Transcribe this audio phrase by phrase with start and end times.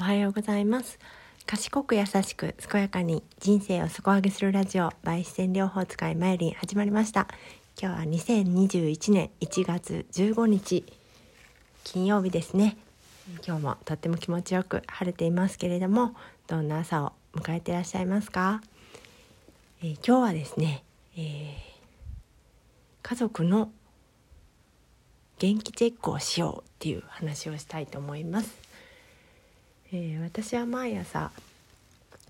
[0.00, 0.98] おはようございます。
[1.44, 7.28] 賢く優しく健やかに人生を底上げするラジオ焙煎療法使いマユリン始まりました。
[7.78, 10.86] 今日は2021年1月15日
[11.84, 12.78] 金曜日ですね。
[13.46, 16.14] 今日もとっても気持ちよく晴れていますけれども
[16.46, 18.62] どんな朝を迎えていらっしゃいますか、
[19.82, 20.82] えー、今日はですね、
[21.14, 21.52] えー、
[23.02, 23.70] 家族の
[25.38, 28.69] 元気チェックをしようっていう話をしたいと思います。
[29.92, 31.30] えー、私は毎朝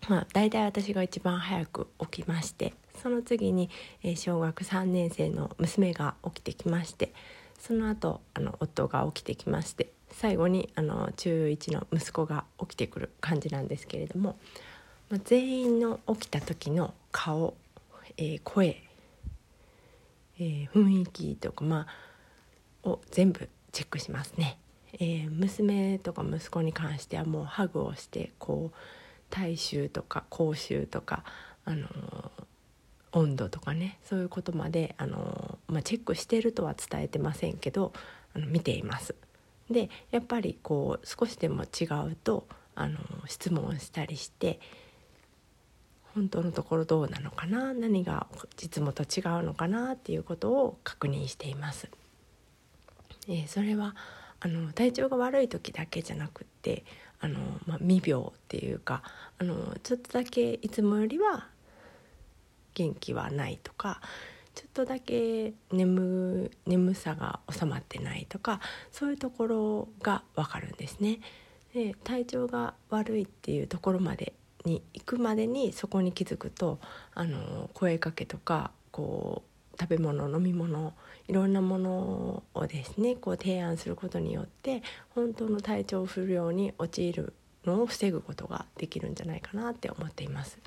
[0.08, 3.68] まあ大体私が一番早く起きましてその次に、
[4.02, 7.12] えー、小学3年生の娘が起きてきまして
[7.58, 14.38] その後あの夫が起きてきまして最後にあの中1の息子が起きてくる感じなんですけれども、
[15.08, 17.54] まあ、全員の起きた時の顔、
[18.16, 18.82] えー、声、
[20.38, 21.86] えー、雰囲気とか、ま
[22.84, 24.58] あ、を全部チェックしますね。
[24.94, 28.76] えー、娘とか息子に関してはもうハグをしてこう
[29.30, 31.24] 体臭とか口臭とか、
[31.64, 31.90] あのー、
[33.12, 37.92] 温度とかねそういうことまで、あのー、まあ、チェックしてるとは伝えてませんけど
[38.34, 39.14] あの見ています。
[39.70, 44.58] でやっぱりこう少しでも違うと、あの質問したりして
[46.14, 51.88] 本当のところどうなのかな何が実務と違うのかなっていうことを確認しています。
[53.28, 53.94] えそれは
[54.40, 56.84] あの体調が悪い時だけじゃなくって
[57.20, 59.02] あの、まあ、未病っていうか
[59.38, 61.46] あのちょっとだけいつもよりは
[62.74, 64.00] 元気はないとか
[64.54, 68.60] ちょっとだけ眠眠さが収まってないとか
[68.90, 71.20] そういうところが分かるんですね。
[71.74, 74.32] で体調が悪いっていうところまで
[74.64, 76.80] に行くまでにそこに気づくと
[77.14, 80.92] あの声かけとかこう食べ物飲み物
[81.28, 84.82] いろんなものをですねこう提案することによって
[85.14, 87.32] 本当の体調不良に陥る
[87.64, 90.58] のを防ぐことができるんじゃないかなって思っています。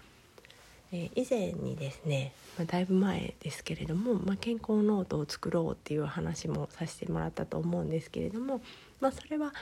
[0.92, 8.62] えー、以前にですね、まあ、だいぶ前ですけれども、まあ、健康ノートを作ろうっていう話もさせてもらったと思うんですけれども、
[9.02, 9.54] まあ、それは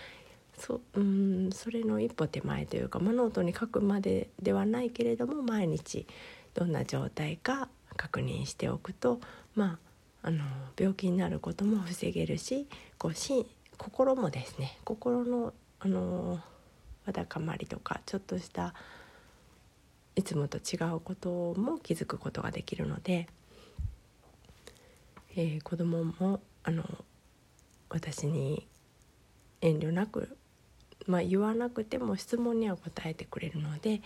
[0.57, 6.05] そうんそれの一歩手前というか、まあ、ノートに書くまでではないけれども毎日
[6.53, 7.69] どんな状態か
[8.01, 9.19] 確認しておくと
[9.53, 9.77] ま
[10.23, 10.43] ああの
[10.77, 12.67] 病気になることも防げるし
[12.97, 13.45] こうし
[13.77, 16.39] 心もですね心のあの
[17.05, 18.73] わだかまりとかちょっとした
[20.15, 23.27] いつもと違うことも気づくことができるので、
[25.35, 26.83] えー、子供もあの
[27.89, 28.67] 私に
[29.61, 30.35] 遠慮なく、
[31.05, 34.01] まあ、言わなくても質問には答えてくれるので、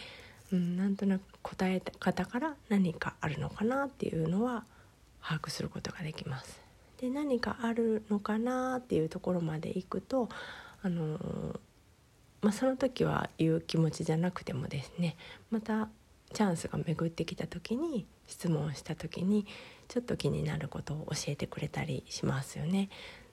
[0.56, 4.64] うん、なんとなく答え方から何かあるのかなっていうのは
[5.22, 6.62] 把握することができます。
[7.02, 10.30] で何かあるのかなっていうところまで行くと
[10.82, 11.20] あの
[12.42, 15.18] まあ、その時は言う気持ちじゃなくてもですね
[15.50, 15.90] また
[16.32, 19.48] チャンスが巡ってきた時に質問した時に
[19.88, 22.90] ちょっと気になることを教えてくれたりしますよね。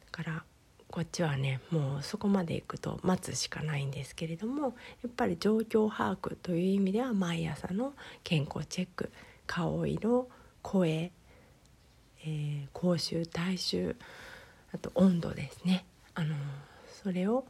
[0.07, 0.45] だから
[0.93, 4.69] こっちはねもうそこまで行くと待つしかないんですけれどもや
[5.09, 9.11] っぱり状況把握という意味では毎朝の健康チェック
[9.47, 10.29] 顔色
[10.61, 11.11] 声
[12.25, 13.97] えー、口臭体臭
[14.73, 16.37] あと温度ですねあの
[17.03, 17.45] それを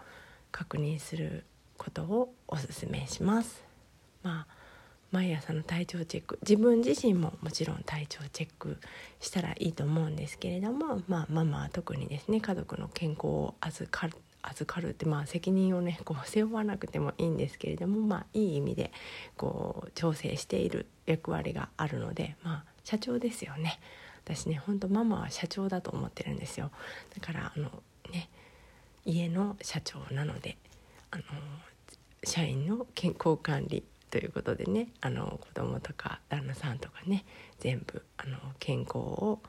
[0.51, 1.45] 確認する
[1.77, 3.65] ことをおすすめします。
[4.23, 4.62] まあ
[5.13, 8.79] 毎朝の体調チェック自分自身ももちろん体調チェック
[9.21, 18.91] したらいいと思うんですけれども、まあ、ママは特にですね家族の健康を預かる預かるってまあ責任をねこう背負わなくてもいいんですけれどもまあいい意味で
[19.37, 23.79] こう調整している役割があるのでまあ社長ですよね。
[24.25, 26.71] 私ねほんとママは社長だと思ってるんですよ
[27.13, 27.71] だからあの
[28.13, 28.29] ね
[29.05, 30.57] 家の社長なので
[31.11, 31.23] あの
[32.25, 37.25] 社員の健康管理ということでねあの子供とか旦那さんとかね
[37.61, 39.41] 全部あの健康を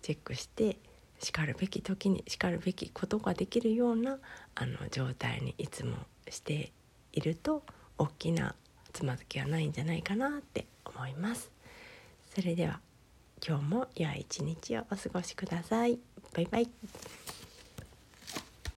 [0.00, 0.78] チェックして
[1.18, 4.18] しかるべき時にしかるべきことができるような
[4.54, 5.96] あの状態にいつも
[6.28, 6.70] して
[7.12, 7.64] いると
[7.98, 8.54] 大きな
[8.92, 11.50] つまずきはないんじゃないかなって思います。
[12.32, 12.78] それでは
[13.44, 15.98] 今日も良い一日をお過ごしください。
[16.32, 17.35] バイバイ。